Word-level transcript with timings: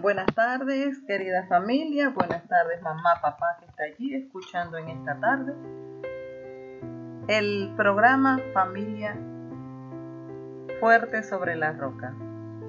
Buenas 0.00 0.34
tardes, 0.34 0.98
querida 1.06 1.46
familia. 1.46 2.08
Buenas 2.08 2.48
tardes, 2.48 2.80
mamá, 2.80 3.20
papá 3.20 3.58
que 3.58 3.66
está 3.66 3.82
allí 3.84 4.14
escuchando 4.14 4.78
en 4.78 4.88
esta 4.88 5.20
tarde. 5.20 5.52
El 7.28 7.74
programa 7.76 8.40
Familia 8.54 9.14
Fuerte 10.80 11.22
sobre 11.22 11.54
la 11.54 11.72
Roca. 11.72 12.14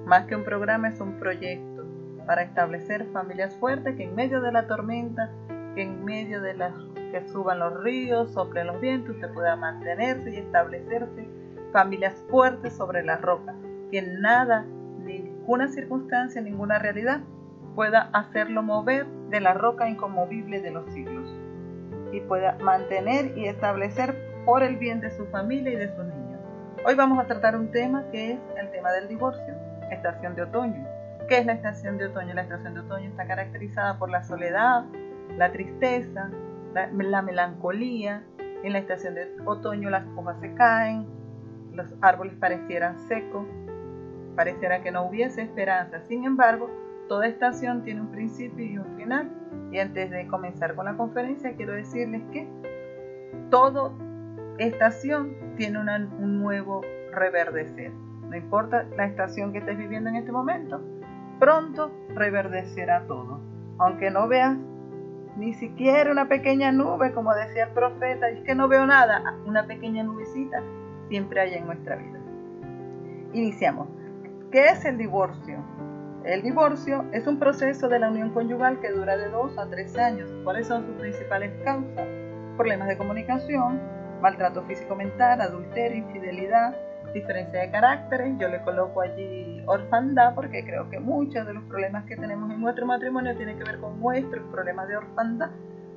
Más 0.05 0.25
que 0.25 0.35
un 0.35 0.43
programa 0.43 0.89
es 0.89 0.99
un 0.99 1.19
proyecto 1.19 1.85
para 2.27 2.41
establecer 2.41 3.05
familias 3.13 3.55
fuertes 3.55 3.95
que 3.95 4.03
en 4.03 4.15
medio 4.15 4.41
de 4.41 4.51
la 4.51 4.67
tormenta, 4.67 5.31
que 5.73 5.83
en 5.83 6.03
medio 6.03 6.41
de 6.41 6.55
las 6.55 6.73
que 7.13 7.25
suban 7.29 7.59
los 7.59 7.81
ríos, 7.81 8.33
soplen 8.33 8.67
los 8.67 8.81
vientos, 8.81 9.15
se 9.21 9.29
pueda 9.29 9.55
mantenerse 9.55 10.31
y 10.31 10.37
establecerse 10.39 11.29
familias 11.71 12.25
fuertes 12.29 12.75
sobre 12.75 13.03
la 13.03 13.15
roca, 13.15 13.55
que 13.89 14.01
nada 14.01 14.65
ninguna 15.51 15.67
circunstancia, 15.67 16.41
ninguna 16.41 16.79
realidad 16.79 17.19
pueda 17.75 18.03
hacerlo 18.13 18.63
mover 18.63 19.05
de 19.29 19.41
la 19.41 19.53
roca 19.53 19.89
inconmovible 19.89 20.61
de 20.61 20.71
los 20.71 20.89
siglos 20.93 21.29
y 22.13 22.21
pueda 22.21 22.57
mantener 22.59 23.37
y 23.37 23.47
establecer 23.47 24.15
por 24.45 24.63
el 24.63 24.77
bien 24.77 25.01
de 25.01 25.11
su 25.11 25.25
familia 25.25 25.73
y 25.73 25.75
de 25.75 25.93
sus 25.93 26.05
niños. 26.05 26.39
Hoy 26.85 26.95
vamos 26.95 27.19
a 27.19 27.27
tratar 27.27 27.57
un 27.57 27.69
tema 27.69 28.05
que 28.13 28.31
es 28.31 28.39
el 28.61 28.71
tema 28.71 28.93
del 28.93 29.09
divorcio, 29.09 29.53
estación 29.91 30.35
de 30.35 30.43
otoño. 30.43 30.87
¿Qué 31.27 31.39
es 31.39 31.45
la 31.45 31.51
estación 31.51 31.97
de 31.97 32.05
otoño? 32.05 32.33
La 32.33 32.43
estación 32.43 32.73
de 32.73 32.79
otoño 32.79 33.09
está 33.09 33.27
caracterizada 33.27 33.99
por 33.99 34.09
la 34.09 34.23
soledad, 34.23 34.85
la 35.37 35.51
tristeza, 35.51 36.29
la, 36.73 36.87
la 36.93 37.21
melancolía. 37.21 38.23
En 38.63 38.71
la 38.71 38.79
estación 38.79 39.15
de 39.15 39.27
otoño 39.45 39.89
las 39.89 40.05
hojas 40.15 40.39
se 40.39 40.53
caen, 40.53 41.07
los 41.73 41.93
árboles 41.99 42.35
parecieran 42.39 42.97
secos, 43.09 43.45
pareciera 44.35 44.81
que 44.81 44.91
no 44.91 45.03
hubiese 45.03 45.41
esperanza. 45.41 46.01
Sin 46.01 46.25
embargo, 46.25 46.69
toda 47.07 47.27
estación 47.27 47.83
tiene 47.83 48.01
un 48.01 48.11
principio 48.11 48.65
y 48.65 48.77
un 48.77 48.95
final. 48.95 49.31
Y 49.71 49.79
antes 49.79 50.09
de 50.11 50.27
comenzar 50.27 50.75
con 50.75 50.85
la 50.85 50.95
conferencia, 50.95 51.55
quiero 51.55 51.73
decirles 51.73 52.21
que 52.31 52.47
toda 53.49 53.91
estación 54.57 55.35
tiene 55.57 55.79
un 55.79 56.41
nuevo 56.41 56.81
reverdecer. 57.11 57.91
No 58.29 58.35
importa 58.35 58.85
la 58.95 59.05
estación 59.05 59.51
que 59.51 59.59
estés 59.59 59.77
viviendo 59.77 60.09
en 60.09 60.15
este 60.15 60.31
momento, 60.31 60.81
pronto 61.39 61.91
reverdecerá 62.15 63.05
todo. 63.07 63.41
Aunque 63.77 64.09
no 64.09 64.27
veas 64.27 64.57
ni 65.37 65.53
siquiera 65.53 66.11
una 66.11 66.27
pequeña 66.27 66.71
nube, 66.71 67.13
como 67.13 67.33
decía 67.33 67.65
el 67.65 67.73
profeta, 67.73 68.29
es 68.29 68.41
que 68.43 68.55
no 68.55 68.67
veo 68.67 68.85
nada, 68.85 69.35
una 69.45 69.65
pequeña 69.65 70.03
nubecita 70.03 70.61
siempre 71.09 71.41
hay 71.41 71.55
en 71.55 71.65
nuestra 71.65 71.95
vida. 71.95 72.19
Iniciamos. 73.33 73.87
¿Qué 74.51 74.67
es 74.67 74.83
el 74.83 74.97
divorcio? 74.97 75.63
El 76.25 76.41
divorcio 76.41 77.05
es 77.13 77.25
un 77.25 77.39
proceso 77.39 77.87
de 77.87 77.99
la 77.99 78.09
unión 78.09 78.31
conyugal 78.31 78.81
que 78.81 78.91
dura 78.91 79.15
de 79.15 79.29
dos 79.29 79.57
a 79.57 79.69
tres 79.69 79.97
años. 79.97 80.29
¿Cuáles 80.43 80.67
son 80.67 80.85
sus 80.85 80.95
principales 80.95 81.53
causas? 81.63 82.05
Problemas 82.57 82.89
de 82.89 82.97
comunicación, 82.97 83.79
maltrato 84.21 84.61
físico-mental, 84.63 85.39
adulterio, 85.39 85.99
infidelidad, 85.99 86.75
diferencia 87.13 87.61
de 87.61 87.71
caracteres. 87.71 88.37
Yo 88.39 88.49
le 88.49 88.61
coloco 88.63 88.99
allí 88.99 89.63
orfandad 89.67 90.35
porque 90.35 90.65
creo 90.65 90.89
que 90.89 90.99
muchos 90.99 91.47
de 91.47 91.53
los 91.53 91.63
problemas 91.63 92.03
que 92.03 92.17
tenemos 92.17 92.51
en 92.51 92.59
nuestro 92.59 92.85
matrimonio 92.85 93.37
tienen 93.37 93.57
que 93.57 93.63
ver 93.63 93.79
con 93.79 94.01
nuestros 94.01 94.45
problemas 94.51 94.89
de 94.89 94.97
orfandad, 94.97 95.51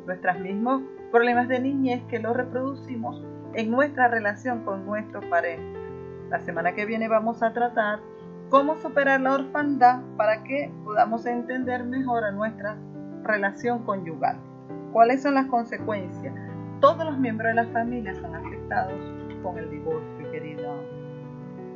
nuestros 0.06 0.38
mismos 0.38 0.80
problemas 1.10 1.48
de 1.48 1.58
niñez 1.58 2.04
que 2.08 2.20
los 2.20 2.36
reproducimos 2.36 3.20
en 3.54 3.72
nuestra 3.72 4.06
relación 4.06 4.64
con 4.64 4.86
nuestro 4.86 5.28
pareja. 5.28 5.60
La 6.30 6.38
semana 6.38 6.72
que 6.72 6.86
viene 6.86 7.08
vamos 7.08 7.42
a 7.42 7.52
tratar 7.52 7.98
cómo 8.48 8.76
superar 8.76 9.20
la 9.20 9.34
orfandad 9.34 10.00
para 10.16 10.42
que 10.44 10.70
podamos 10.84 11.26
entender 11.26 11.84
mejor 11.84 12.24
a 12.24 12.30
nuestra 12.30 12.76
relación 13.24 13.84
conyugal. 13.84 14.38
¿Cuáles 14.92 15.22
son 15.22 15.34
las 15.34 15.46
consecuencias? 15.46 16.34
Todos 16.80 17.04
los 17.04 17.18
miembros 17.18 17.48
de 17.48 17.62
la 17.62 17.66
familia 17.72 18.14
son 18.14 18.34
afectados 18.34 19.00
con 19.42 19.58
el 19.58 19.70
divorcio, 19.70 20.30
querido 20.30 20.72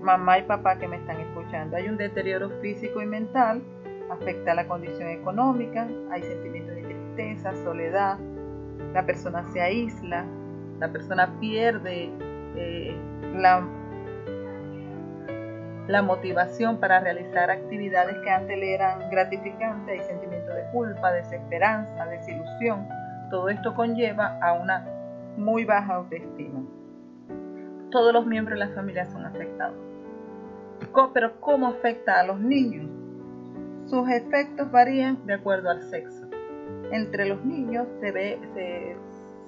mamá 0.02 0.38
y 0.38 0.42
papá 0.42 0.78
que 0.78 0.86
me 0.86 0.96
están 0.96 1.20
escuchando. 1.20 1.76
Hay 1.76 1.88
un 1.88 1.96
deterioro 1.96 2.50
físico 2.60 3.02
y 3.02 3.06
mental, 3.06 3.62
afecta 4.10 4.54
la 4.54 4.66
condición 4.66 5.08
económica, 5.08 5.88
hay 6.10 6.22
sentimientos 6.22 6.74
de 6.76 6.82
tristeza, 6.82 7.54
soledad, 7.64 8.18
la 8.92 9.04
persona 9.04 9.44
se 9.52 9.60
aísla, 9.60 10.24
la 10.78 10.92
persona 10.92 11.38
pierde 11.40 12.10
eh, 12.56 12.96
la 13.36 13.66
la 15.88 16.02
motivación 16.02 16.78
para 16.78 17.00
realizar 17.00 17.50
actividades 17.50 18.18
que 18.22 18.30
antes 18.30 18.58
le 18.58 18.74
eran 18.74 19.08
gratificantes, 19.10 19.98
hay 19.98 20.06
sentimiento 20.06 20.52
de 20.52 20.64
culpa, 20.70 21.10
desesperanza, 21.12 22.04
desilusión. 22.06 22.86
Todo 23.30 23.48
esto 23.48 23.74
conlleva 23.74 24.38
a 24.42 24.52
una 24.52 24.86
muy 25.38 25.64
baja 25.64 25.94
autoestima. 25.94 26.60
Todos 27.90 28.12
los 28.12 28.26
miembros 28.26 28.58
de 28.58 28.66
la 28.66 28.74
familia 28.74 29.06
son 29.10 29.24
afectados. 29.24 29.76
Pero 31.14 31.40
¿cómo 31.40 31.68
afecta 31.68 32.20
a 32.20 32.22
los 32.22 32.38
niños? 32.38 32.86
Sus 33.86 34.10
efectos 34.10 34.70
varían 34.70 35.24
de 35.24 35.34
acuerdo 35.34 35.70
al 35.70 35.82
sexo. 35.84 36.26
Entre 36.92 37.24
los 37.24 37.42
niños 37.46 37.86
se 38.00 38.12
ve, 38.12 38.38
se, 38.52 38.96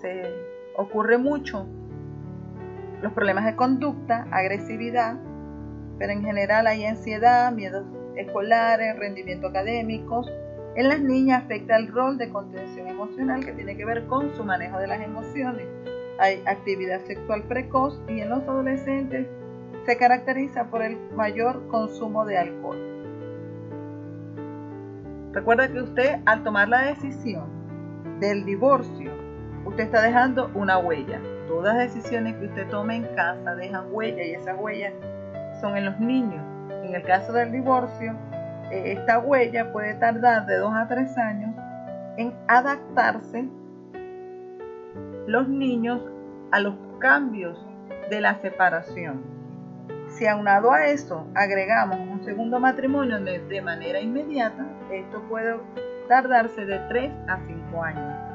se 0.01 0.35
ocurre 0.75 1.19
mucho 1.19 1.67
los 3.03 3.13
problemas 3.13 3.45
de 3.45 3.57
conducta, 3.57 4.27
agresividad, 4.31 5.17
pero 6.01 6.15
en 6.15 6.25
general 6.25 6.67
hay 6.67 6.87
ansiedad, 6.87 7.53
miedos 7.53 7.85
escolares, 8.17 8.99
rendimiento 8.99 9.49
académicos. 9.49 10.33
En 10.75 10.89
las 10.89 10.99
niñas 11.03 11.45
afecta 11.45 11.77
el 11.77 11.89
rol 11.89 12.17
de 12.17 12.31
contención 12.31 12.89
emocional 12.89 13.45
que 13.45 13.53
tiene 13.53 13.77
que 13.77 13.85
ver 13.85 14.07
con 14.07 14.35
su 14.35 14.43
manejo 14.43 14.79
de 14.79 14.87
las 14.87 15.03
emociones. 15.03 15.67
Hay 16.19 16.43
actividad 16.47 17.01
sexual 17.03 17.43
precoz 17.43 18.01
y 18.09 18.21
en 18.21 18.31
los 18.31 18.43
adolescentes 18.45 19.27
se 19.85 19.99
caracteriza 19.99 20.71
por 20.71 20.83
el 20.83 20.97
mayor 21.15 21.69
consumo 21.69 22.25
de 22.25 22.39
alcohol. 22.39 22.79
Recuerda 25.33 25.71
que 25.71 25.83
usted 25.83 26.21
al 26.25 26.43
tomar 26.43 26.71
la 26.71 26.87
decisión 26.87 27.45
del 28.21 28.47
divorcio, 28.47 29.13
usted 29.67 29.85
está 29.85 30.01
dejando 30.01 30.51
una 30.55 30.79
huella. 30.79 31.21
Todas 31.47 31.77
las 31.77 31.95
decisiones 31.95 32.37
que 32.37 32.47
usted 32.47 32.69
tome 32.71 32.97
en 32.97 33.05
casa 33.15 33.55
dejan 33.55 33.93
huella 33.93 34.25
y 34.25 34.33
esa 34.33 34.55
huella 34.55 34.95
son 35.61 35.77
en 35.77 35.85
los 35.85 35.99
niños. 36.01 36.45
En 36.85 36.95
el 36.95 37.03
caso 37.03 37.33
del 37.33 37.53
divorcio, 37.53 38.15
eh, 38.71 38.93
esta 38.93 39.19
huella 39.19 39.73
puede 39.73 39.95
tardar 39.95 40.47
de 40.47 40.57
2 40.57 40.73
a 40.75 40.89
3 40.89 41.19
años 41.19 41.51
en 42.17 42.35
adaptarse 42.49 43.49
los 45.27 45.49
niños 45.49 46.03
a 46.51 46.61
los 46.61 46.75
cambios 46.99 47.65
de 48.11 48.21
la 48.21 48.35
separación. 48.37 49.23
Si 50.09 50.27
aunado 50.27 50.73
a 50.73 50.87
eso 50.87 51.27
agregamos 51.35 51.99
un 52.01 52.25
segundo 52.25 52.59
matrimonio 52.59 53.21
de 53.21 53.63
manera 53.63 54.01
inmediata, 54.01 54.67
esto 54.91 55.23
puede 55.29 55.57
tardarse 56.09 56.67
de 56.67 56.79
3 56.89 57.13
a 57.29 57.39
5 57.47 57.83
años. 57.83 58.30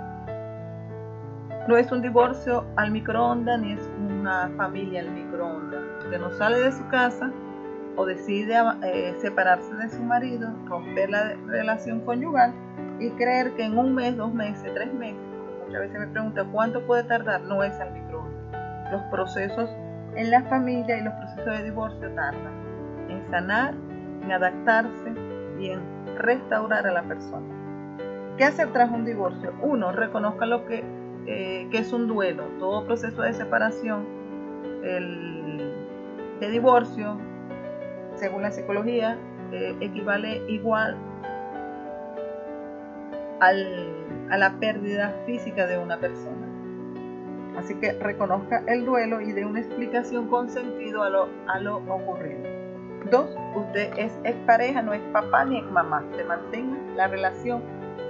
No 1.67 1.77
es 1.77 1.91
un 1.91 2.01
divorcio 2.01 2.65
al 2.75 2.91
microondas 2.91 3.59
ni 3.59 3.73
es 3.73 3.89
una 3.97 4.49
familia 4.55 5.01
al 5.01 5.11
microondas 5.11 5.85
usted 6.05 6.19
no 6.19 6.31
sale 6.31 6.59
de 6.59 6.71
su 6.71 6.87
casa 6.87 7.31
o 7.95 8.05
decide 8.05 8.55
eh, 8.83 9.15
separarse 9.19 9.73
de 9.75 9.89
su 9.89 10.03
marido, 10.03 10.49
romper 10.65 11.09
la 11.09 11.35
relación 11.47 12.01
conyugal 12.01 12.53
y 12.99 13.09
creer 13.11 13.53
que 13.55 13.63
en 13.63 13.77
un 13.77 13.95
mes, 13.95 14.15
dos 14.17 14.33
meses, 14.33 14.71
tres 14.73 14.93
meses, 14.93 15.19
muchas 15.65 15.81
veces 15.81 15.99
me 15.99 16.07
pregunta 16.07 16.45
cuánto 16.51 16.85
puede 16.85 17.03
tardar, 17.03 17.41
no 17.41 17.63
es 17.63 17.79
al 17.79 17.93
microondas. 17.93 18.91
Los 18.91 19.01
procesos 19.03 19.69
en 20.15 20.29
la 20.29 20.43
familia 20.43 20.97
y 20.97 21.03
los 21.03 21.13
procesos 21.13 21.57
de 21.57 21.63
divorcio 21.63 22.09
tardan 22.15 22.53
en 23.09 23.23
sanar, 23.29 23.73
en 24.21 24.31
adaptarse 24.31 25.13
y 25.59 25.69
en 25.69 25.81
restaurar 26.17 26.85
a 26.85 26.91
la 26.91 27.03
persona. 27.03 27.45
¿Qué 28.37 28.43
hacer 28.43 28.71
tras 28.73 28.91
un 28.91 29.05
divorcio? 29.05 29.53
Uno, 29.61 29.93
reconozca 29.93 30.45
lo 30.45 30.65
que, 30.65 30.83
eh, 31.27 31.67
que 31.71 31.79
es 31.79 31.91
un 31.93 32.07
duelo. 32.07 32.43
Todo 32.59 32.85
proceso 32.85 33.21
de 33.21 33.33
separación, 33.33 34.05
el 34.83 35.73
de 36.39 36.49
divorcio, 36.49 37.17
según 38.15 38.43
la 38.43 38.51
psicología, 38.51 39.17
eh, 39.51 39.75
equivale 39.79 40.43
igual 40.47 40.97
a 43.39 44.37
la 44.37 44.59
pérdida 44.59 45.13
física 45.25 45.67
de 45.67 45.77
una 45.77 45.99
persona. 45.99 46.47
Así 47.57 47.75
que 47.75 47.93
reconozca 47.93 48.63
el 48.67 48.85
duelo 48.85 49.21
y 49.21 49.31
dé 49.31 49.45
una 49.45 49.59
explicación 49.59 50.27
con 50.27 50.49
sentido 50.49 51.03
a 51.03 51.09
lo, 51.09 51.29
a 51.47 51.59
lo 51.59 51.77
ocurrido. 51.77 52.43
Dos, 53.11 53.35
usted 53.55 53.91
es 53.97 54.35
pareja, 54.47 54.81
no 54.81 54.93
es 54.93 55.01
papá 55.13 55.45
ni 55.45 55.59
es 55.59 55.71
mamá. 55.71 56.03
Se 56.15 56.23
mantenga 56.23 56.77
la 56.95 57.07
relación 57.07 57.61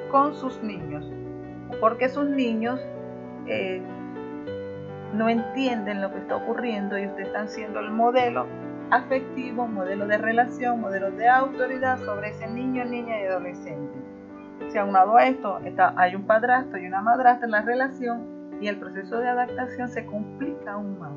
con 0.10 0.34
sus 0.34 0.62
niños. 0.64 1.12
Porque 1.82 2.08
sus 2.08 2.30
niños 2.30 2.80
eh, 3.48 3.82
no 5.14 5.30
entienden 5.30 6.02
lo 6.02 6.12
que 6.12 6.20
está 6.20 6.36
ocurriendo 6.36 6.98
y 6.98 7.08
usted 7.08 7.24
está 7.24 7.48
siendo 7.48 7.80
el 7.80 7.92
modelo 7.92 8.46
afectivo, 8.92 9.68
modelo 9.68 10.08
de 10.08 10.18
relación, 10.18 10.82
modelo 10.82 11.12
de 11.12 11.28
autoridad 11.28 12.00
sobre 12.00 12.30
ese 12.30 12.48
niño, 12.48 12.86
niña 12.86 13.22
y 13.22 13.26
adolescente. 13.26 13.98
Si 14.70 14.78
aunado 14.78 15.18
a 15.18 15.26
esto 15.26 15.60
está, 15.66 15.94
hay 15.98 16.16
un 16.16 16.24
padrastro 16.24 16.78
y 16.80 16.88
una 16.88 17.02
madrastra 17.02 17.46
en 17.46 17.52
la 17.52 17.62
relación 17.62 18.58
y 18.62 18.68
el 18.68 18.78
proceso 18.78 19.20
de 19.20 19.28
adaptación 19.28 19.90
se 19.90 20.06
complica 20.06 20.74
aún 20.74 21.00
más. 21.00 21.14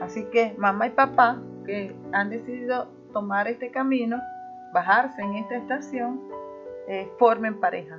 Así 0.00 0.24
que 0.26 0.54
mamá 0.58 0.88
y 0.88 0.90
papá 0.90 1.38
que 1.64 1.94
han 2.12 2.30
decidido 2.30 2.88
tomar 3.12 3.48
este 3.48 3.70
camino, 3.70 4.20
bajarse 4.72 5.22
en 5.22 5.34
esta 5.34 5.56
estación, 5.56 6.20
eh, 6.88 7.10
formen 7.18 7.58
pareja. 7.60 7.98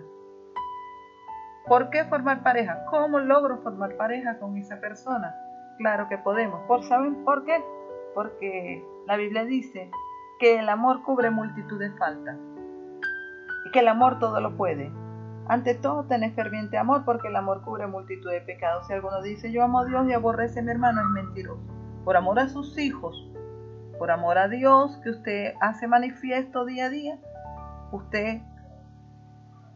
¿Por 1.67 1.89
qué 1.89 2.05
formar 2.05 2.43
pareja? 2.43 2.85
¿Cómo 2.85 3.19
logro 3.19 3.57
formar 3.57 3.97
pareja 3.97 4.39
con 4.39 4.55
esa 4.55 4.79
persona? 4.79 5.35
Claro 5.77 6.07
que 6.07 6.17
podemos. 6.17 6.61
¿Por, 6.65 6.83
¿Saben 6.83 7.25
por 7.25 7.43
qué? 7.43 7.61
Porque 8.15 8.83
la 9.05 9.17
Biblia 9.17 9.43
dice 9.43 9.91
que 10.39 10.59
el 10.59 10.69
amor 10.69 11.03
cubre 11.03 11.29
multitud 11.29 11.77
de 11.77 11.91
faltas 11.91 12.37
y 13.65 13.71
que 13.71 13.79
el 13.79 13.89
amor 13.89 14.19
todo 14.19 14.39
lo 14.39 14.55
puede. 14.55 14.91
Ante 15.49 15.75
todo, 15.75 16.05
tenés 16.05 16.33
ferviente 16.35 16.77
amor 16.77 17.03
porque 17.03 17.27
el 17.27 17.35
amor 17.35 17.61
cubre 17.63 17.85
multitud 17.85 18.31
de 18.31 18.41
pecados. 18.41 18.87
Si 18.87 18.93
alguno 18.93 19.21
dice 19.21 19.51
yo 19.51 19.61
amo 19.63 19.79
a 19.79 19.85
Dios 19.85 20.07
y 20.07 20.13
aborrece 20.13 20.61
a 20.61 20.63
mi 20.63 20.71
hermano, 20.71 21.01
es 21.01 21.07
mentiroso. 21.07 21.61
Por 22.05 22.15
amor 22.15 22.39
a 22.39 22.47
sus 22.47 22.77
hijos, 22.77 23.29
por 23.99 24.09
amor 24.09 24.37
a 24.37 24.47
Dios 24.47 24.97
que 25.03 25.09
usted 25.09 25.53
hace 25.59 25.85
manifiesto 25.87 26.63
día 26.63 26.85
a 26.85 26.89
día, 26.89 27.17
usted 27.91 28.41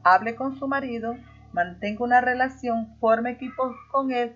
hable 0.04 0.36
con 0.36 0.56
su 0.56 0.68
marido, 0.68 1.16
mantenga 1.54 2.04
una 2.04 2.22
relación, 2.22 2.96
forme 3.00 3.32
equipos 3.32 3.76
con 3.92 4.12
él 4.12 4.36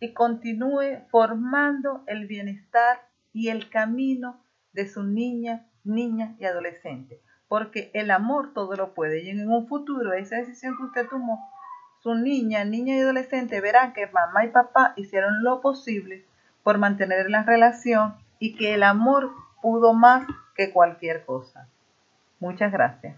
y 0.00 0.12
continúe 0.12 1.04
formando 1.10 2.02
el 2.06 2.26
bienestar 2.26 3.00
y 3.32 3.48
el 3.48 3.68
camino 3.68 4.42
de 4.72 4.88
su 4.88 5.02
niña, 5.02 5.66
niña 5.84 6.36
y 6.38 6.44
adolescente. 6.44 7.20
Porque 7.48 7.90
el 7.94 8.10
amor 8.10 8.52
todo 8.54 8.76
lo 8.76 8.94
puede 8.94 9.22
y 9.22 9.30
en 9.30 9.50
un 9.50 9.66
futuro 9.66 10.12
esa 10.12 10.36
decisión 10.36 10.76
que 10.76 10.84
usted 10.84 11.08
tomó, 11.08 11.50
su 12.02 12.14
niña, 12.14 12.64
niña 12.64 12.96
y 12.96 13.00
adolescente 13.00 13.60
verán 13.60 13.92
que 13.92 14.06
mamá 14.06 14.44
y 14.44 14.48
papá 14.48 14.94
hicieron 14.96 15.42
lo 15.42 15.60
posible 15.60 16.24
por 16.62 16.78
mantener 16.78 17.28
la 17.28 17.42
relación 17.42 18.14
y 18.38 18.56
que 18.56 18.74
el 18.74 18.82
amor 18.82 19.32
pudo 19.60 19.92
más 19.92 20.26
que 20.56 20.72
cualquier 20.72 21.26
cosa. 21.26 21.68
Muchas 22.38 22.72
gracias. 22.72 23.16